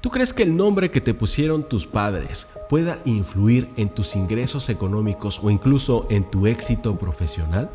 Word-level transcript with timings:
¿Tú 0.00 0.08
crees 0.10 0.32
que 0.32 0.44
el 0.44 0.56
nombre 0.56 0.90
que 0.90 1.02
te 1.02 1.12
pusieron 1.12 1.62
tus 1.62 1.86
padres 1.86 2.48
pueda 2.70 2.96
influir 3.04 3.68
en 3.76 3.90
tus 3.90 4.16
ingresos 4.16 4.70
económicos 4.70 5.40
o 5.42 5.50
incluso 5.50 6.06
en 6.08 6.24
tu 6.24 6.46
éxito 6.46 6.96
profesional? 6.96 7.68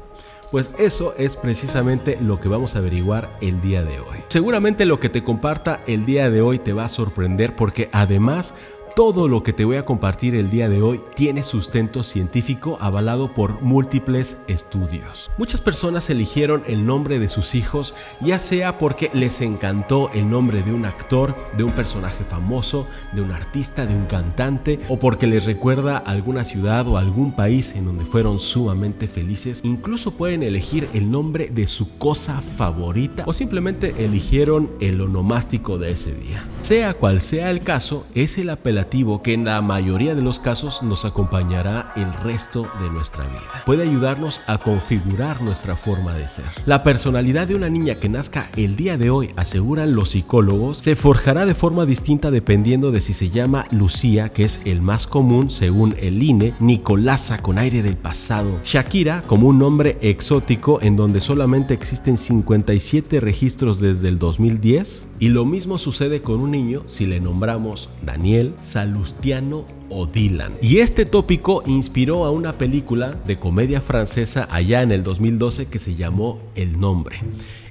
Pues 0.50 0.72
eso 0.80 1.14
es 1.18 1.36
precisamente 1.36 2.18
lo 2.20 2.40
que 2.40 2.48
vamos 2.48 2.76
a 2.76 2.80
averiguar 2.80 3.30
el 3.42 3.62
día 3.62 3.84
de 3.84 4.00
hoy. 4.00 4.18
Seguramente 4.30 4.86
lo 4.86 5.00
que 5.00 5.10
te 5.10 5.24
comparta 5.24 5.82
el 5.86 6.08
día 6.08 6.32
de 6.32 6.42
hoy 6.42 6.58
te 6.58 6.74
va 6.74 6.86
a 6.86 6.90
sorprender 6.90 7.56
porque 7.56 7.90
además 7.92 8.56
todo 8.96 9.28
lo 9.28 9.44
que 9.44 9.52
te 9.52 9.66
voy 9.66 9.76
a 9.76 9.84
compartir 9.84 10.36
el 10.36 10.50
día 10.50 10.70
de 10.70 10.82
hoy 10.82 11.02
tiene 11.16 11.44
sustento 11.44 12.02
científico 12.02 12.78
avalado 12.80 13.34
por 13.34 13.62
múltiples 13.62 14.38
estudios. 14.48 15.30
Muchas 15.38 15.60
personas 15.60 16.10
eligieron 16.10 16.64
el 16.66 16.86
nombre 16.86 17.20
de 17.20 17.28
sus 17.28 17.56
hijos 17.56 17.94
ya 18.22 18.40
sea 18.40 18.78
porque 18.78 19.12
les 19.14 19.42
encantó 19.42 20.10
el 20.14 20.30
nombre 20.30 20.64
de 20.64 20.72
un 20.72 20.86
actor, 20.86 21.36
de 21.58 21.66
un 21.66 21.74
personaje 21.74 22.24
famoso, 22.24 22.88
de 23.12 23.22
un 23.22 23.34
artista, 23.34 23.86
de 23.86 23.94
un 23.94 24.06
cantante 24.06 24.80
o 24.88 24.98
porque 24.98 25.28
les 25.28 25.44
recuerda 25.44 25.98
alguna 25.98 26.46
ciudad 26.46 26.88
o 26.88 26.98
algún 26.98 27.34
país 27.34 27.76
en 27.76 27.84
donde 27.84 28.06
fueron 28.06 28.40
sumamente 28.40 29.10
felices. 29.10 29.60
Incluso 29.64 30.12
pueden 30.12 30.42
elegir 30.42 30.88
el 30.94 31.12
nombre 31.12 31.50
de 31.50 31.68
su 31.68 31.98
cosa 31.98 32.40
favorita 32.40 33.24
o 33.28 33.34
simplemente 33.34 33.94
eligieron 34.06 34.72
el 34.80 35.02
onomástico 35.02 35.78
de 35.78 35.92
ese 35.92 36.16
día. 36.16 36.48
Sea 36.62 36.94
cual 36.94 37.20
sea 37.20 37.52
el 37.52 37.62
caso, 37.62 38.06
es 38.16 38.38
el 38.38 38.50
apelativo 38.50 38.85
que 39.24 39.34
en 39.34 39.44
la 39.44 39.62
mayoría 39.62 40.16
de 40.16 40.22
los 40.22 40.40
casos 40.40 40.82
nos 40.82 41.04
acompañará 41.04 41.92
el 41.96 42.12
resto 42.24 42.66
de 42.82 42.90
nuestra 42.90 43.26
vida. 43.28 43.64
Puede 43.66 43.84
ayudarnos 43.84 44.42
a 44.48 44.58
configurar 44.58 45.42
nuestra 45.42 45.76
forma 45.76 46.14
de 46.14 46.28
ser. 46.28 46.46
La 46.66 46.82
personalidad 46.84 47.48
de 47.48 47.56
una 47.56 47.68
niña 47.68 47.96
que 47.96 48.08
nazca 48.08 48.48
el 48.56 48.76
día 48.76 48.98
de 48.98 49.10
hoy, 49.10 49.32
aseguran 49.36 49.96
los 49.96 50.12
psicólogos, 50.12 50.78
se 50.78 50.96
forjará 50.96 51.46
de 51.46 51.56
forma 51.56 51.86
distinta 51.86 52.32
dependiendo 52.32 52.92
de 52.92 53.02
si 53.02 53.14
se 53.14 53.30
llama 53.30 53.66
Lucía, 53.70 54.30
que 54.30 54.46
es 54.46 54.62
el 54.64 54.82
más 54.82 55.08
común 55.08 55.52
según 55.52 55.96
el 56.00 56.24
INE, 56.24 56.54
Nicolasa 56.60 57.40
con 57.40 57.58
aire 57.58 57.84
del 57.84 57.98
pasado, 57.98 58.60
Shakira 58.64 59.24
como 59.28 59.50
un 59.50 59.60
nombre 59.60 59.98
exótico 60.02 60.80
en 60.82 60.96
donde 60.96 61.20
solamente 61.20 61.74
existen 61.74 62.18
57 62.18 63.20
registros 63.20 63.82
desde 63.82 64.08
el 64.08 64.20
2010, 64.20 65.08
y 65.20 65.30
lo 65.30 65.46
mismo 65.46 65.78
sucede 65.78 66.22
con 66.22 66.40
un 66.40 66.52
niño 66.52 66.84
si 66.88 67.06
le 67.06 67.20
nombramos 67.20 67.90
Daniel, 68.04 68.54
Salustiano 68.76 69.64
o 69.90 70.06
Dylan. 70.06 70.56
Y 70.62 70.80
este 70.80 71.06
tópico 71.06 71.64
inspiró 71.66 72.26
a 72.26 72.32
una 72.32 72.58
película 72.58 73.14
de 73.26 73.38
comedia 73.38 73.80
francesa 73.80 74.50
allá 74.52 74.82
en 74.82 74.92
el 74.92 75.02
2012 75.02 75.68
que 75.68 75.80
se 75.80 75.96
llamó 75.96 76.42
El 76.56 76.78
Nombre. 76.78 77.20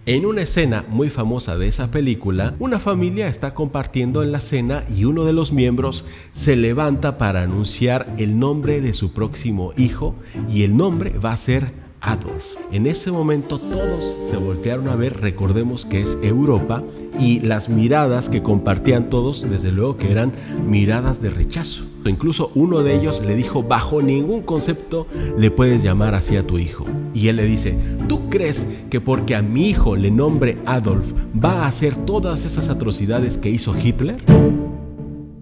En 0.06 0.24
una 0.24 0.40
escena 0.40 0.82
muy 0.88 1.10
famosa 1.10 1.58
de 1.58 1.68
esa 1.68 1.90
película, 1.90 2.54
una 2.58 2.78
familia 2.78 3.28
está 3.28 3.52
compartiendo 3.52 4.22
en 4.22 4.32
la 4.32 4.40
cena 4.40 4.82
y 4.96 5.04
uno 5.04 5.24
de 5.24 5.34
los 5.34 5.52
miembros 5.52 6.06
se 6.30 6.56
levanta 6.56 7.18
para 7.18 7.42
anunciar 7.42 8.14
el 8.16 8.38
nombre 8.38 8.80
de 8.80 8.94
su 8.94 9.12
próximo 9.12 9.74
hijo 9.76 10.14
y 10.50 10.62
el 10.62 10.74
nombre 10.74 11.18
va 11.18 11.32
a 11.32 11.36
ser 11.36 11.83
Adolf. 12.04 12.56
En 12.70 12.86
ese 12.86 13.10
momento 13.10 13.58
todos 13.58 14.14
se 14.30 14.36
voltearon 14.36 14.88
a 14.88 14.96
ver, 14.96 15.20
recordemos 15.20 15.86
que 15.86 16.00
es 16.00 16.18
Europa, 16.22 16.82
y 17.18 17.40
las 17.40 17.68
miradas 17.68 18.28
que 18.28 18.42
compartían 18.42 19.08
todos, 19.08 19.48
desde 19.48 19.72
luego 19.72 19.96
que 19.96 20.10
eran 20.10 20.32
miradas 20.66 21.22
de 21.22 21.30
rechazo. 21.30 21.84
Incluso 22.04 22.50
uno 22.54 22.82
de 22.82 22.96
ellos 22.96 23.22
le 23.24 23.34
dijo, 23.34 23.62
bajo 23.62 24.02
ningún 24.02 24.42
concepto 24.42 25.06
le 25.38 25.50
puedes 25.50 25.82
llamar 25.82 26.14
así 26.14 26.36
a 26.36 26.46
tu 26.46 26.58
hijo. 26.58 26.84
Y 27.14 27.28
él 27.28 27.36
le 27.36 27.46
dice, 27.46 27.78
¿tú 28.08 28.28
crees 28.28 28.66
que 28.90 29.00
porque 29.00 29.34
a 29.34 29.42
mi 29.42 29.68
hijo 29.68 29.96
le 29.96 30.10
nombre 30.10 30.58
Adolf 30.66 31.12
va 31.42 31.62
a 31.62 31.66
hacer 31.66 31.94
todas 31.96 32.44
esas 32.44 32.68
atrocidades 32.68 33.38
que 33.38 33.50
hizo 33.50 33.74
Hitler? 33.76 34.22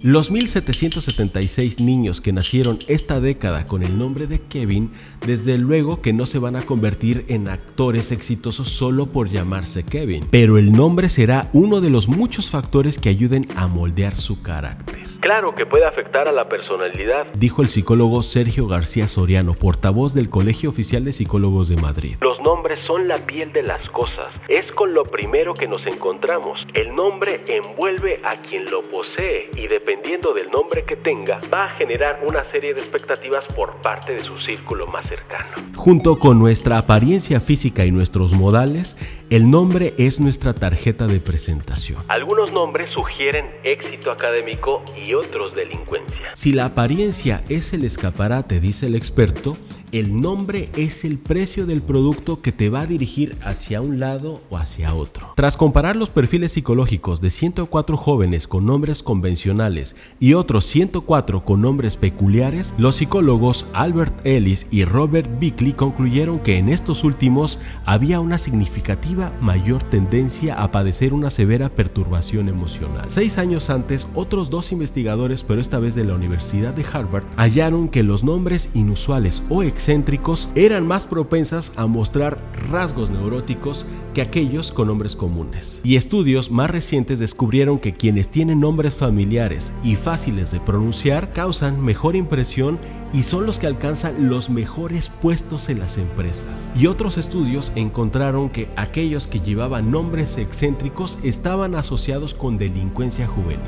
Los 0.03 0.33
1776 0.33 1.79
niños 1.79 2.21
que 2.21 2.33
nacieron 2.33 2.81
esta 2.89 3.21
década 3.21 3.67
con 3.67 3.85
el 3.85 3.99
nombre 3.99 4.27
de 4.27 4.41
Kevin, 4.41 4.91
desde 5.25 5.59
luego 5.59 6.03
que 6.03 6.13
no 6.13 6.27
se 6.27 6.41
van 6.41 6.57
a 6.57 6.63
convertir 6.63 7.25
en 7.29 7.47
actores 7.47 8.11
exitosos 8.11 8.69
solo 8.69 9.07
por 9.07 9.31
llamarse 9.31 9.85
Kevin, 9.85 10.27
pero 10.29 10.59
el 10.59 10.73
nombre 10.73 11.09
será 11.09 11.51
uno 11.53 11.81
de 11.81 11.91
los 11.91 12.09
muchos 12.09 12.51
factores 12.51 12.99
que 12.99 13.11
ayuden 13.11 13.47
a 13.55 13.69
moldear 13.69 14.17
su 14.17 14.43
carácter. 14.43 15.12
Claro 15.23 15.55
que 15.55 15.67
puede 15.67 15.87
afectar 15.87 16.27
a 16.27 16.33
la 16.33 16.49
personalidad, 16.49 17.29
dijo 17.35 17.63
el 17.63 17.69
psicólogo 17.69 18.23
Sergio 18.23 18.67
García 18.67 19.07
Soriano, 19.07 19.55
portavoz 19.55 20.15
del 20.15 20.29
Colegio 20.29 20.69
Oficial 20.69 21.05
de 21.05 21.13
Psicólogos 21.13 21.69
de 21.69 21.77
Madrid. 21.77 22.17
Los 22.21 22.41
nombres 22.41 22.81
son 22.89 23.07
la 23.07 23.15
piel 23.19 23.53
de 23.53 23.63
las 23.63 23.89
cosas, 23.91 24.35
es 24.49 24.69
con 24.73 24.95
lo 24.95 25.05
primero 25.05 25.55
que 25.55 25.69
nos 25.69 25.87
encontramos. 25.87 26.67
El 26.75 26.93
nombre 26.93 27.41
envuelve 27.47 28.21
a 28.25 28.31
quien 28.49 28.69
lo 28.69 28.83
posee 28.91 29.49
y 29.55 29.69
dependiendo 29.69 30.35
del 30.35 30.51
nombre 30.51 30.83
que 30.83 30.97
tenga, 30.97 31.39
va 31.55 31.67
a 31.67 31.71
generar 31.77 32.19
una 32.27 32.45
serie 32.47 32.75
de 32.75 32.81
expectativas 32.81 33.45
por 33.55 33.77
parte 33.77 34.15
de 34.15 34.21
su 34.25 34.37
círculo 34.41 34.89
más 34.89 35.07
cercano. 35.07 35.47
Junto 35.77 36.19
con 36.19 36.41
nuestra 36.41 36.79
apariencia 36.79 37.39
física 37.39 37.85
y 37.85 37.93
nuestros 37.93 38.33
modales, 38.33 38.97
el 39.33 39.51
nombre 39.51 39.95
es 39.97 40.21
nuestra 40.21 40.53
tarjeta 40.53 41.07
de 41.07 41.19
presentación. 41.19 42.03
Algunos 42.09 42.53
nombres 42.53 42.91
sugieren 42.91 43.47
éxito 43.65 44.11
académico 44.11 44.83
y 45.07 45.15
otros 45.15 45.55
delincuencia. 45.55 46.37
Si 46.37 46.53
la 46.53 46.67
apariencia 46.67 47.43
es 47.49 47.73
el 47.73 47.87
escaparate, 47.87 48.61
dice 48.61 48.89
el 48.89 48.95
experto, 48.95 49.57
el 49.93 50.21
nombre 50.23 50.71
es 50.77 51.05
el 51.05 51.19
precio 51.19 51.67
del 51.67 51.83
producto 51.83 52.41
que 52.41 52.51
te 52.51 52.71
va 52.71 52.81
a 52.81 52.87
dirigir 52.87 53.37
hacia 53.43 53.83
un 53.83 54.01
lado 54.01 54.41
o 54.49 54.57
hacia 54.57 54.95
otro. 54.95 55.35
Tras 55.37 55.59
comparar 55.59 55.97
los 55.97 56.09
perfiles 56.09 56.53
psicológicos 56.53 57.21
de 57.21 57.29
104 57.29 57.99
jóvenes 57.99 58.49
con 58.49 58.65
nombres 58.65 59.03
convencionales 59.03 59.95
y 60.19 60.33
otros 60.33 60.65
104 60.65 61.45
con 61.45 61.61
nombres 61.61 61.97
peculiares, 61.97 62.75
los 62.79 62.97
psicólogos 62.97 63.67
Albert 63.75 64.25
Ellis 64.25 64.67
y 64.71 64.87
Robert 64.87 65.29
Bickley 65.39 65.75
concluyeron 65.75 66.39
que 66.39 66.57
en 66.57 66.71
estos 66.71 67.05
últimos 67.05 67.59
había 67.85 68.21
una 68.21 68.39
significativa 68.39 69.22
mayor 69.41 69.85
tendencia 69.85 70.63
a 70.63 70.73
padecer 70.73 71.15
una 71.15 71.31
severa 71.31 71.69
perturbación 71.69 72.49
emocional. 72.49 73.11
Seis 73.11 73.39
años 73.39 73.71
antes, 73.71 74.09
otros 74.15 74.51
dos 74.51 74.73
investigadores, 74.73 75.43
pero 75.43 75.61
esta 75.61 75.79
vez 75.79 75.95
de 75.95 76.05
la 76.05 76.15
Universidad 76.15 76.75
de 76.75 76.85
Harvard, 76.91 77.25
hallaron 77.37 77.89
que 77.89 78.03
los 78.03 78.25
nombres 78.25 78.71
inusuales 78.75 79.43
o 79.49 79.63
excéntricos 79.63 80.49
eran 80.55 80.87
más 80.87 81.07
propensas 81.07 81.73
a 81.77 81.87
mostrar 81.87 82.39
rasgos 82.71 83.11
neuróticos 83.11 83.87
que 84.15 84.23
aquellos 84.23 84.73
con 84.73 84.89
nombres 84.89 85.17
comunes. 85.17 85.81
Y 85.85 85.97
estudios 85.97 86.51
más 86.51 86.71
recientes 86.71 87.19
descubrieron 87.19 87.79
que 87.79 87.95
quienes 87.95 88.29
tienen 88.29 88.61
nombres 88.61 88.97
familiares 88.97 89.73
y 89.83 89.97
fáciles 89.97 90.51
de 90.51 90.61
pronunciar 90.61 91.33
causan 91.33 91.83
mejor 91.83 92.17
impresión 92.17 92.79
y 93.13 93.23
son 93.25 93.47
los 93.47 93.59
que 93.59 93.67
alcanzan 93.67 94.29
los 94.29 94.51
mejores 94.51 95.09
puestos 95.09 95.69
en 95.69 95.81
las 95.81 95.99
empresas. 95.99 96.71
Y 96.75 96.87
otros 96.87 97.19
estudios 97.19 97.73
encontraron 97.75 98.51
que 98.51 98.69
aquellos 98.77 99.27
que 99.27 99.41
llevaban 99.41 99.91
nombres 99.91 100.39
excéntricos 100.39 101.19
estaban 101.23 101.75
asociados 101.75 102.35
con 102.35 102.59
delincuencia 102.59 103.27
juvenil. 103.27 103.59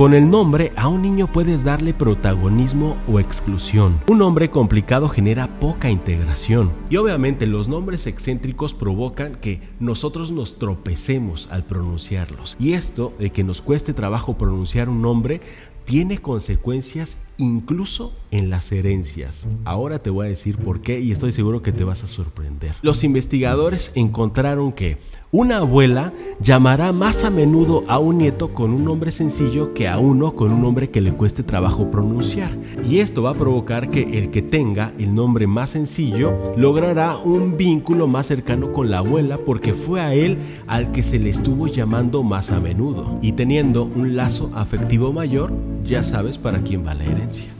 Con 0.00 0.14
el 0.14 0.30
nombre 0.30 0.72
a 0.76 0.88
un 0.88 1.02
niño 1.02 1.30
puedes 1.30 1.64
darle 1.64 1.92
protagonismo 1.92 2.96
o 3.06 3.20
exclusión. 3.20 4.00
Un 4.08 4.18
nombre 4.18 4.50
complicado 4.50 5.10
genera 5.10 5.60
poca 5.60 5.90
integración. 5.90 6.72
Y 6.88 6.96
obviamente 6.96 7.46
los 7.46 7.68
nombres 7.68 8.06
excéntricos 8.06 8.72
provocan 8.72 9.34
que 9.34 9.60
nosotros 9.78 10.30
nos 10.30 10.58
tropecemos 10.58 11.48
al 11.50 11.64
pronunciarlos. 11.64 12.56
Y 12.58 12.72
esto 12.72 13.12
de 13.18 13.30
que 13.30 13.44
nos 13.44 13.60
cueste 13.60 13.92
trabajo 13.92 14.38
pronunciar 14.38 14.88
un 14.88 15.02
nombre 15.02 15.42
tiene 15.84 16.18
consecuencias 16.18 17.24
incluso 17.36 18.14
en 18.30 18.50
las 18.50 18.70
herencias. 18.72 19.48
Ahora 19.64 20.00
te 20.00 20.10
voy 20.10 20.26
a 20.26 20.30
decir 20.30 20.56
por 20.56 20.82
qué 20.82 21.00
y 21.00 21.12
estoy 21.12 21.32
seguro 21.32 21.62
que 21.62 21.72
te 21.72 21.84
vas 21.84 22.04
a 22.04 22.06
sorprender. 22.06 22.74
Los 22.82 23.02
investigadores 23.04 23.92
encontraron 23.94 24.72
que 24.72 24.98
una 25.32 25.58
abuela 25.58 26.12
llamará 26.40 26.90
más 26.92 27.22
a 27.22 27.30
menudo 27.30 27.84
a 27.86 28.00
un 28.00 28.18
nieto 28.18 28.52
con 28.52 28.72
un 28.72 28.84
nombre 28.84 29.12
sencillo 29.12 29.74
que 29.74 29.86
a 29.86 30.00
uno 30.00 30.34
con 30.34 30.50
un 30.50 30.60
nombre 30.60 30.90
que 30.90 31.00
le 31.00 31.12
cueste 31.12 31.44
trabajo 31.44 31.88
pronunciar. 31.88 32.58
Y 32.84 32.98
esto 32.98 33.22
va 33.22 33.30
a 33.30 33.34
provocar 33.34 33.90
que 33.90 34.18
el 34.18 34.32
que 34.32 34.42
tenga 34.42 34.92
el 34.98 35.14
nombre 35.14 35.46
más 35.46 35.70
sencillo 35.70 36.36
logrará 36.56 37.16
un 37.16 37.56
vínculo 37.56 38.08
más 38.08 38.26
cercano 38.26 38.72
con 38.72 38.90
la 38.90 38.98
abuela 38.98 39.38
porque 39.38 39.72
fue 39.72 40.00
a 40.00 40.14
él 40.14 40.36
al 40.66 40.90
que 40.90 41.04
se 41.04 41.20
le 41.20 41.30
estuvo 41.30 41.68
llamando 41.68 42.24
más 42.24 42.50
a 42.50 42.58
menudo. 42.58 43.20
Y 43.22 43.32
teniendo 43.32 43.84
un 43.84 44.16
lazo 44.16 44.50
afectivo 44.56 45.12
mayor, 45.12 45.52
ya 45.84 46.02
sabes 46.02 46.38
para 46.38 46.60
quién 46.60 46.86
va 46.86 46.94
la 46.94 47.04
herencia. 47.04 47.50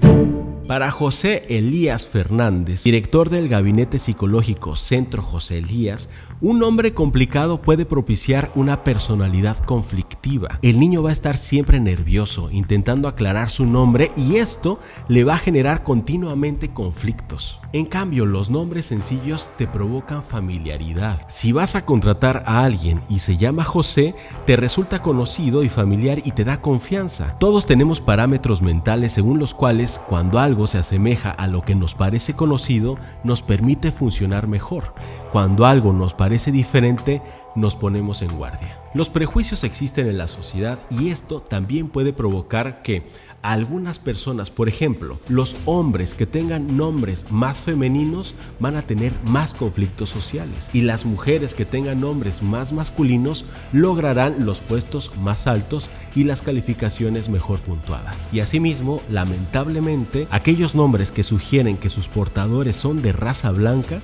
Para 0.66 0.90
José 0.92 1.44
Elías 1.48 2.06
Fernández, 2.06 2.84
director 2.84 3.28
del 3.28 3.48
Gabinete 3.48 3.98
Psicológico 3.98 4.76
Centro 4.76 5.20
José 5.20 5.58
Elías, 5.58 6.08
Un 6.42 6.58
nombre 6.58 6.94
complicado 6.94 7.60
puede 7.60 7.84
propiciar 7.84 8.50
una 8.54 8.82
personalidad 8.82 9.58
conflictiva. 9.58 10.58
El 10.62 10.80
niño 10.80 11.02
va 11.02 11.10
a 11.10 11.12
estar 11.12 11.36
siempre 11.36 11.80
nervioso, 11.80 12.50
intentando 12.50 13.08
aclarar 13.08 13.50
su 13.50 13.66
nombre 13.66 14.10
y 14.16 14.36
esto 14.36 14.80
le 15.06 15.24
va 15.24 15.34
a 15.34 15.38
generar 15.38 15.82
continuamente 15.82 16.72
conflictos. 16.72 17.60
En 17.74 17.84
cambio, 17.84 18.24
los 18.24 18.48
nombres 18.48 18.86
sencillos 18.86 19.50
te 19.58 19.66
provocan 19.66 20.22
familiaridad. 20.22 21.20
Si 21.28 21.52
vas 21.52 21.76
a 21.76 21.84
contratar 21.84 22.42
a 22.46 22.64
alguien 22.64 23.02
y 23.10 23.18
se 23.18 23.36
llama 23.36 23.62
José, 23.62 24.14
te 24.50 24.56
resulta 24.56 25.00
conocido 25.00 25.62
y 25.62 25.68
familiar 25.68 26.22
y 26.24 26.32
te 26.32 26.42
da 26.42 26.60
confianza. 26.60 27.36
Todos 27.38 27.66
tenemos 27.66 28.00
parámetros 28.00 28.62
mentales 28.62 29.12
según 29.12 29.38
los 29.38 29.54
cuales 29.54 30.00
cuando 30.08 30.40
algo 30.40 30.66
se 30.66 30.78
asemeja 30.78 31.30
a 31.30 31.46
lo 31.46 31.62
que 31.62 31.76
nos 31.76 31.94
parece 31.94 32.34
conocido, 32.34 32.98
nos 33.22 33.42
permite 33.42 33.92
funcionar 33.92 34.48
mejor. 34.48 34.92
Cuando 35.30 35.66
algo 35.66 35.92
nos 35.92 36.14
parece 36.14 36.50
diferente, 36.50 37.22
nos 37.54 37.76
ponemos 37.76 38.22
en 38.22 38.36
guardia. 38.36 38.76
Los 38.92 39.08
prejuicios 39.08 39.62
existen 39.62 40.08
en 40.08 40.18
la 40.18 40.26
sociedad 40.26 40.80
y 40.90 41.10
esto 41.10 41.38
también 41.40 41.88
puede 41.88 42.12
provocar 42.12 42.82
que 42.82 43.06
algunas 43.42 43.98
personas, 43.98 44.50
por 44.50 44.68
ejemplo, 44.68 45.18
los 45.28 45.56
hombres 45.64 46.14
que 46.14 46.26
tengan 46.26 46.76
nombres 46.76 47.26
más 47.30 47.60
femeninos 47.60 48.34
van 48.58 48.76
a 48.76 48.82
tener 48.82 49.12
más 49.26 49.54
conflictos 49.54 50.10
sociales 50.10 50.70
y 50.72 50.82
las 50.82 51.04
mujeres 51.04 51.54
que 51.54 51.64
tengan 51.64 52.00
nombres 52.00 52.42
más 52.42 52.72
masculinos 52.72 53.44
lograrán 53.72 54.44
los 54.44 54.60
puestos 54.60 55.16
más 55.18 55.46
altos 55.46 55.90
y 56.14 56.24
las 56.24 56.42
calificaciones 56.42 57.28
mejor 57.28 57.60
puntuadas. 57.60 58.28
Y 58.32 58.40
asimismo, 58.40 59.00
lamentablemente, 59.08 60.26
aquellos 60.30 60.74
nombres 60.74 61.10
que 61.10 61.22
sugieren 61.22 61.76
que 61.76 61.90
sus 61.90 62.08
portadores 62.08 62.76
son 62.76 63.02
de 63.02 63.12
raza 63.12 63.50
blanca 63.50 64.02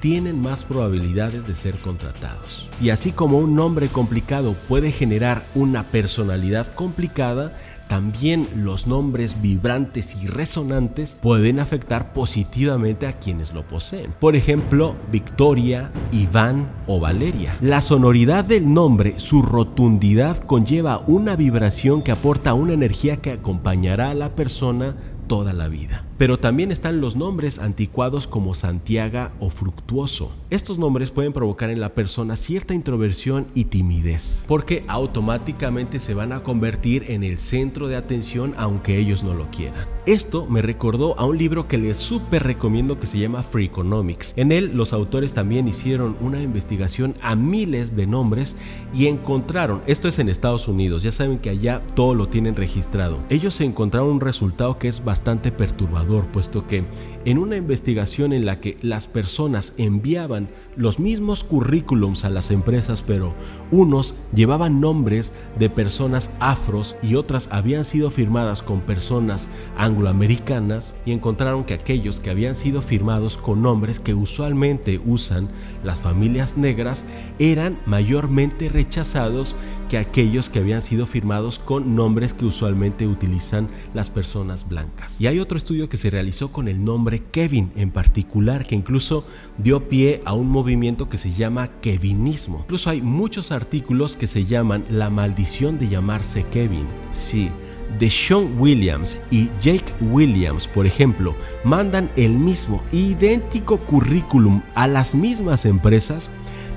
tienen 0.00 0.40
más 0.40 0.62
probabilidades 0.62 1.46
de 1.46 1.54
ser 1.54 1.78
contratados. 1.78 2.68
Y 2.80 2.90
así 2.90 3.12
como 3.12 3.38
un 3.38 3.54
nombre 3.54 3.88
complicado 3.88 4.54
puede 4.68 4.92
generar 4.92 5.44
una 5.54 5.84
personalidad 5.84 6.72
complicada, 6.74 7.56
también 7.88 8.48
los 8.56 8.86
nombres 8.86 9.40
vibrantes 9.42 10.22
y 10.22 10.26
resonantes 10.26 11.18
pueden 11.20 11.60
afectar 11.60 12.12
positivamente 12.12 13.06
a 13.06 13.18
quienes 13.18 13.52
lo 13.52 13.66
poseen. 13.66 14.12
Por 14.18 14.36
ejemplo, 14.36 14.96
Victoria, 15.12 15.92
Iván 16.12 16.70
o 16.86 17.00
Valeria. 17.00 17.56
La 17.60 17.80
sonoridad 17.80 18.44
del 18.44 18.72
nombre, 18.72 19.20
su 19.20 19.42
rotundidad 19.42 20.38
conlleva 20.38 21.02
una 21.06 21.36
vibración 21.36 22.02
que 22.02 22.12
aporta 22.12 22.54
una 22.54 22.72
energía 22.72 23.18
que 23.18 23.32
acompañará 23.32 24.10
a 24.10 24.14
la 24.14 24.34
persona 24.34 24.96
toda 25.26 25.52
la 25.52 25.68
vida. 25.68 26.05
Pero 26.18 26.38
también 26.38 26.72
están 26.72 27.02
los 27.02 27.14
nombres 27.14 27.58
anticuados 27.58 28.26
como 28.26 28.54
Santiago 28.54 29.28
o 29.38 29.50
Fructuoso. 29.50 30.32
Estos 30.48 30.78
nombres 30.78 31.10
pueden 31.10 31.34
provocar 31.34 31.68
en 31.68 31.78
la 31.78 31.90
persona 31.90 32.36
cierta 32.36 32.72
introversión 32.72 33.46
y 33.54 33.64
timidez, 33.64 34.42
porque 34.48 34.82
automáticamente 34.88 35.98
se 35.98 36.14
van 36.14 36.32
a 36.32 36.42
convertir 36.42 37.10
en 37.10 37.22
el 37.22 37.38
centro 37.38 37.88
de 37.88 37.96
atención 37.96 38.54
aunque 38.56 38.98
ellos 38.98 39.22
no 39.22 39.34
lo 39.34 39.50
quieran. 39.50 39.86
Esto 40.06 40.46
me 40.46 40.62
recordó 40.62 41.18
a 41.18 41.26
un 41.26 41.36
libro 41.36 41.68
que 41.68 41.76
les 41.76 41.98
súper 41.98 42.44
recomiendo 42.44 42.98
que 42.98 43.06
se 43.06 43.18
llama 43.18 43.42
Free 43.42 43.66
Economics. 43.66 44.32
En 44.36 44.52
él 44.52 44.70
los 44.74 44.94
autores 44.94 45.34
también 45.34 45.68
hicieron 45.68 46.16
una 46.20 46.40
investigación 46.40 47.14
a 47.20 47.36
miles 47.36 47.94
de 47.94 48.06
nombres 48.06 48.56
y 48.94 49.06
encontraron, 49.06 49.82
esto 49.86 50.08
es 50.08 50.18
en 50.18 50.30
Estados 50.30 50.68
Unidos, 50.68 51.02
ya 51.02 51.12
saben 51.12 51.38
que 51.38 51.50
allá 51.50 51.82
todo 51.94 52.14
lo 52.14 52.28
tienen 52.28 52.56
registrado. 52.56 53.18
Ellos 53.28 53.60
encontraron 53.60 54.10
un 54.10 54.20
resultado 54.20 54.78
que 54.78 54.88
es 54.88 55.04
bastante 55.04 55.52
perturbador 55.52 56.05
puesto 56.32 56.66
que 56.66 56.84
en 57.24 57.38
una 57.38 57.56
investigación 57.56 58.32
en 58.32 58.46
la 58.46 58.60
que 58.60 58.76
las 58.82 59.06
personas 59.06 59.74
enviaban 59.78 60.48
los 60.76 60.98
mismos 60.98 61.42
currículums 61.42 62.24
a 62.24 62.30
las 62.30 62.50
empresas, 62.50 63.02
pero 63.02 63.34
unos 63.70 64.14
llevaban 64.34 64.80
nombres 64.80 65.34
de 65.58 65.68
personas 65.70 66.30
afros 66.38 66.96
y 67.02 67.16
otras 67.16 67.48
habían 67.50 67.84
sido 67.84 68.10
firmadas 68.10 68.62
con 68.62 68.80
personas 68.80 69.48
angloamericanas 69.76 70.94
y 71.04 71.12
encontraron 71.12 71.64
que 71.64 71.74
aquellos 71.74 72.20
que 72.20 72.30
habían 72.30 72.54
sido 72.54 72.82
firmados 72.82 73.36
con 73.36 73.62
nombres 73.62 73.98
que 73.98 74.14
usualmente 74.14 75.00
usan 75.04 75.48
las 75.82 76.00
familias 76.00 76.56
negras 76.56 77.04
eran 77.38 77.78
mayormente 77.86 78.68
rechazados 78.68 79.56
que 79.88 79.98
aquellos 79.98 80.48
que 80.48 80.58
habían 80.58 80.82
sido 80.82 81.06
firmados 81.06 81.58
con 81.58 81.94
nombres 81.94 82.34
que 82.34 82.44
usualmente 82.44 83.06
utilizan 83.06 83.68
las 83.94 84.10
personas 84.10 84.68
blancas. 84.68 85.16
Y 85.20 85.26
hay 85.26 85.38
otro 85.38 85.56
estudio 85.56 85.88
que 85.88 85.96
se 85.96 86.10
realizó 86.10 86.52
con 86.52 86.68
el 86.68 86.84
nombre 86.84 87.22
Kevin 87.30 87.70
en 87.76 87.90
particular, 87.90 88.66
que 88.66 88.74
incluso 88.74 89.24
dio 89.58 89.88
pie 89.88 90.22
a 90.24 90.34
un 90.34 90.48
movimiento 90.48 91.08
que 91.08 91.18
se 91.18 91.32
llama 91.32 91.68
Kevinismo. 91.80 92.60
Incluso 92.60 92.90
hay 92.90 93.02
muchos 93.02 93.52
artículos 93.52 94.16
que 94.16 94.26
se 94.26 94.44
llaman 94.44 94.84
La 94.90 95.10
maldición 95.10 95.78
de 95.78 95.88
llamarse 95.88 96.44
Kevin. 96.52 96.86
Sí, 97.10 97.50
de 97.98 98.10
Sean 98.10 98.58
Williams 98.58 99.18
y 99.30 99.48
Jake 99.60 99.92
Williams, 100.00 100.66
por 100.68 100.86
ejemplo, 100.86 101.34
mandan 101.64 102.10
el 102.16 102.32
mismo 102.32 102.82
idéntico 102.92 103.78
currículum 103.78 104.62
a 104.74 104.86
las 104.86 105.14
mismas 105.14 105.64
empresas, 105.64 106.30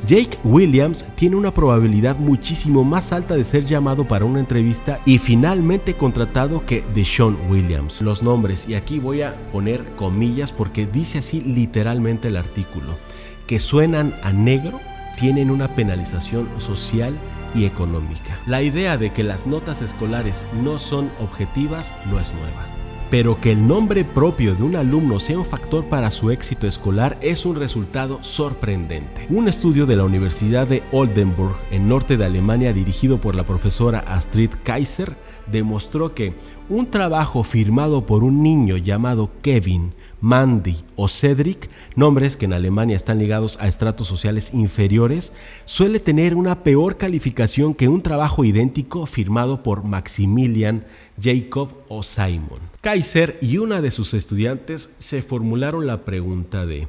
Jake 0.06 0.38
Williams 0.44 1.06
tiene 1.16 1.36
una 1.36 1.54
probabilidad 1.54 2.18
muchísimo 2.18 2.84
más 2.84 3.12
alta 3.12 3.36
de 3.36 3.44
ser 3.44 3.66
llamado 3.66 4.07
para 4.07 4.25
una 4.25 4.40
entrevista 4.40 5.00
y 5.06 5.18
finalmente 5.18 5.96
contratado 5.96 6.66
que 6.66 6.84
de 6.94 7.04
Sean 7.04 7.38
Williams. 7.50 8.01
Los 8.01 8.24
nombres, 8.24 8.68
y 8.68 8.75
aquí 8.75 9.00
voy 9.00 9.22
a 9.22 9.36
poner 9.51 9.84
comillas 9.96 10.51
porque 10.51 10.86
dice 10.86 11.19
así 11.19 11.42
literalmente 11.42 12.30
el 12.30 12.38
artículo, 12.38 12.98
que 13.46 13.60
suenan 13.60 14.16
a 14.24 14.31
negro, 14.31 14.80
tienen 15.19 15.51
una 15.51 15.75
penalización 15.75 16.48
social 16.60 17.13
y 17.54 17.66
económica. 17.66 18.40
La 18.46 18.62
idea 18.62 18.98
de 18.98 19.12
que 19.12 19.24
las 19.24 19.48
notas 19.48 19.81
escolares 19.81 20.46
no 20.63 20.80
son 20.80 21.12
objetivas 21.19 21.94
no 22.10 22.19
es 22.19 22.34
nueva 22.34 22.78
pero 23.09 23.41
que 23.41 23.51
el 23.51 23.65
nombre 23.67 24.06
propio 24.06 24.56
de 24.56 24.63
un 24.63 24.75
alumno 24.75 25.19
sea 25.19 25.38
un 25.38 25.45
factor 25.45 25.85
para 25.85 26.11
su 26.11 26.31
éxito 26.31 26.67
escolar 26.67 27.17
es 27.21 27.45
un 27.45 27.56
resultado 27.56 28.19
sorprendente. 28.23 29.25
Un 29.29 29.47
estudio 29.47 29.85
de 29.85 29.95
la 29.95 30.03
Universidad 30.03 30.67
de 30.67 30.83
Oldenburg, 30.91 31.56
en 31.71 31.88
norte 31.88 32.17
de 32.17 32.25
Alemania, 32.25 32.73
dirigido 32.73 33.19
por 33.19 33.35
la 33.35 33.45
profesora 33.45 34.00
Astrid 34.00 34.51
Kaiser, 34.63 35.15
demostró 35.51 36.13
que 36.13 36.33
un 36.69 36.91
trabajo 36.91 37.44
firmado 37.44 38.06
por 38.06 38.23
un 38.23 38.44
niño 38.44 38.77
llamado 38.77 39.31
Kevin 39.41 39.94
Mandy 40.21 40.77
o 40.95 41.07
Cedric, 41.07 41.69
nombres 41.95 42.36
que 42.36 42.45
en 42.45 42.54
Alemania 42.54 42.95
están 42.95 43.19
ligados 43.19 43.57
a 43.62 43.68
estratos 43.68 44.07
sociales 44.07 44.54
inferiores, 44.54 45.33
suele 45.66 46.00
tener 46.00 46.36
una 46.36 46.63
peor 46.63 46.98
calificación 46.98 47.74
que 47.74 47.88
un 47.88 48.01
trabajo 48.01 48.44
idéntico 48.44 49.06
firmado 49.06 49.63
por 49.63 49.83
Maximilian, 49.83 50.86
Jacob 51.21 51.69
o 51.88 52.04
Simon. 52.04 52.60
Kaiser 52.81 53.38
y 53.42 53.57
una 53.57 53.81
de 53.81 53.92
sus 53.92 54.13
estudiantes 54.13 54.95
se 55.00 55.21
formularon 55.21 55.88
la 55.88 56.06
pregunta 56.06 56.65
de 56.65 56.88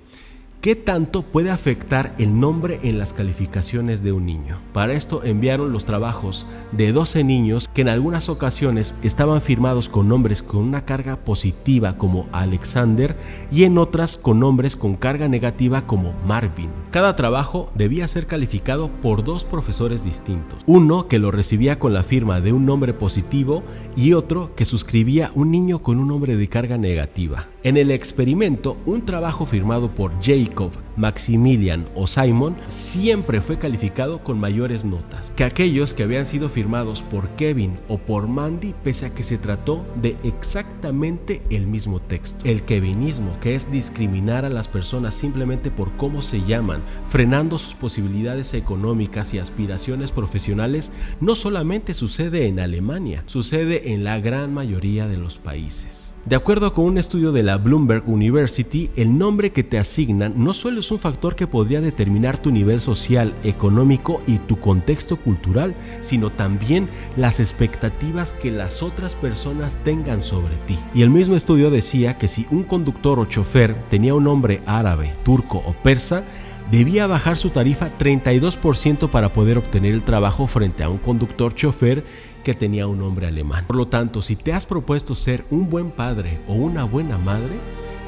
¿Qué 0.61 0.77
tanto 0.77 1.23
puede 1.23 1.51
afectar 1.51 2.15
el 2.19 2.39
nombre 2.39 2.81
en 2.83 2.99
las 2.99 3.15
calificaciones 3.15 4.03
de 4.03 4.13
un 4.13 4.27
niño? 4.27 4.59
Para 4.75 4.93
esto 4.93 5.25
enviaron 5.25 5.73
los 5.73 5.87
trabajos 5.87 6.45
de 6.71 6.93
12 6.93 7.25
niños 7.25 7.67
que 7.73 7.81
en 7.81 7.89
algunas 7.89 8.29
ocasiones 8.29 8.95
estaban 9.03 9.41
firmados 9.41 9.89
con 9.89 10.07
nombres 10.07 10.43
con 10.43 10.61
una 10.61 10.85
carga 10.85 11.17
positiva 11.17 11.97
como 11.97 12.29
Alexander 12.33 13.17
y 13.51 13.65
en 13.65 13.79
otras 13.79 14.19
con 14.19 14.41
nombres 14.41 14.77
con 14.77 14.97
carga 14.97 15.29
negativa 15.29 15.87
como 15.87 16.13
Marvin. 16.27 16.69
Cada 16.91 17.17
trabajo 17.17 17.71
debía 17.75 18.07
ser 18.07 18.27
calificado 18.27 18.91
por 19.01 19.25
dos 19.25 19.47
profesores 19.47 20.05
distintos, 20.05 20.63
uno 20.67 21.09
que 21.09 21.19
lo 21.19 21.31
recibía 21.31 21.79
con 21.79 21.95
la 21.95 22.03
firma 22.03 22.43
de 22.43 22.53
un 22.53 22.67
nombre 22.67 22.93
positivo 22.93 23.63
y 23.97 24.13
otro 24.13 24.55
que 24.55 24.67
suscribía 24.67 25.31
un 25.35 25.51
niño 25.51 25.83
con 25.83 25.99
un 25.99 26.09
nombre 26.09 26.37
de 26.37 26.49
carga 26.51 26.77
negativa. 26.77 27.49
En 27.63 27.79
el 27.79 27.91
experimento, 27.91 28.77
un 28.85 29.07
trabajo 29.07 29.47
firmado 29.47 29.95
por 29.95 30.19
Jacob, 30.51 30.73
Maximilian 31.01 31.89
o 31.95 32.07
Simon 32.07 32.57
siempre 32.69 33.41
fue 33.41 33.59
calificado 33.59 34.23
con 34.23 34.39
mayores 34.39 34.85
notas 34.85 35.33
que 35.35 35.45
aquellos 35.45 35.95
que 35.95 36.03
habían 36.03 36.27
sido 36.27 36.49
firmados 36.49 37.03
por 37.03 37.31
Kevin 37.31 37.79
o 37.89 37.99
por 37.99 38.29
Mandy 38.29 38.75
pese 38.85 39.07
a 39.07 39.15
que 39.15 39.23
se 39.23 39.39
trató 39.39 39.85
de 40.01 40.17
exactamente 40.23 41.43
el 41.51 41.67
mismo 41.67 42.01
texto. 42.01 42.45
El 42.45 42.63
kevinismo, 42.63 43.39
que 43.41 43.55
es 43.55 43.73
discriminar 43.73 44.45
a 44.45 44.51
las 44.51 44.69
personas 44.69 45.15
simplemente 45.15 45.71
por 45.71 45.97
cómo 45.97 46.23
se 46.23 46.45
llaman, 46.45 46.83
frenando 47.05 47.59
sus 47.59 47.75
posibilidades 47.75 48.55
económicas 48.55 49.33
y 49.35 49.39
aspiraciones 49.39 50.13
profesionales, 50.13 50.93
no 51.21 51.35
solamente 51.35 51.95
sucede 51.95 52.47
en 52.47 52.61
Alemania, 52.61 53.23
sucede 53.27 53.93
en 53.93 54.05
la 54.05 54.21
gran 54.21 54.53
mayoría 54.53 55.09
de 55.09 55.17
los 55.17 55.39
países. 55.39 56.11
De 56.27 56.37
acuerdo 56.37 56.75
con 56.75 56.85
un 56.85 56.99
estudio 56.99 57.33
de 57.33 57.43
la 57.43 57.57
Bloomberg 57.57 58.07
University, 58.07 58.91
el 58.95 59.17
nombre 59.17 59.53
que 59.53 59.65
te 59.65 59.79
asignan 59.79 60.35
no 60.37 60.53
solo 60.53 60.83
un 60.91 60.99
factor 60.99 61.37
que 61.37 61.47
podría 61.47 61.81
determinar 61.81 62.39
tu 62.39 62.51
nivel 62.51 62.81
social, 62.81 63.35
económico 63.43 64.19
y 64.27 64.39
tu 64.39 64.59
contexto 64.59 65.17
cultural, 65.17 65.75
sino 66.01 66.31
también 66.31 66.89
las 67.17 67.41
expectativas 67.41 68.33
que 68.33 68.51
las 68.51 68.83
otras 68.83 69.15
personas 69.15 69.79
tengan 69.85 70.23
sobre 70.23 70.57
ti. 70.67 70.79
Y 70.95 71.03
el 71.03 71.11
mismo 71.11 71.37
estudio 71.37 71.71
decía 71.71 72.19
que 72.19 72.29
si 72.29 72.47
un 72.51 72.65
conductor 72.65 73.19
o 73.19 73.27
chofer 73.27 73.75
tenía 73.89 74.15
un 74.15 74.25
nombre 74.25 74.63
árabe, 74.67 75.13
turco 75.23 75.63
o 75.67 75.75
persa, 75.75 76.25
debía 76.71 77.07
bajar 77.07 77.37
su 77.37 77.51
tarifa 77.51 77.91
32% 77.99 79.11
para 79.11 79.33
poder 79.33 79.59
obtener 79.59 79.93
el 79.93 80.05
trabajo 80.05 80.47
frente 80.47 80.85
a 80.85 80.89
un 80.89 80.99
conductor 80.99 81.55
chofer 81.55 82.05
que 82.45 82.55
tenía 82.55 82.87
un 82.87 82.99
nombre 82.99 83.27
alemán. 83.27 83.65
Por 83.67 83.77
lo 83.77 83.87
tanto, 83.87 84.23
si 84.23 84.37
te 84.37 84.53
has 84.53 84.67
propuesto 84.67 85.15
ser 85.15 85.45
un 85.51 85.69
buen 85.69 85.91
padre 85.91 86.41
o 86.47 86.55
una 86.55 86.85
buena 86.85 87.19
madre, 87.19 87.59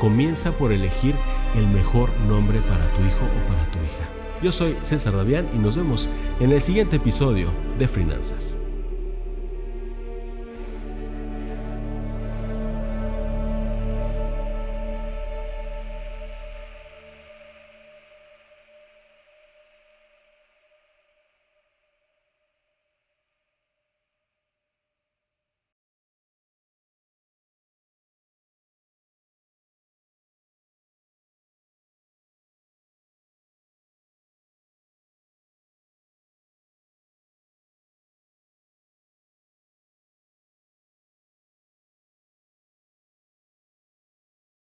comienza 0.02 0.50
por 0.50 0.73
elegir 0.73 1.14
el 1.54 1.68
mejor 1.68 2.11
nombre 2.26 2.61
para 2.62 2.92
tu 2.92 3.02
hijo 3.02 3.25
o 3.25 3.47
para 3.47 3.71
tu 3.71 3.78
hija. 3.78 4.11
Yo 4.42 4.50
soy 4.50 4.76
César 4.82 5.14
Davián 5.14 5.49
y 5.54 5.59
nos 5.59 5.76
vemos 5.76 6.11
en 6.40 6.50
el 6.50 6.61
siguiente 6.61 6.97
episodio 6.97 7.47
de 7.78 7.87
Finanzas. 7.87 8.56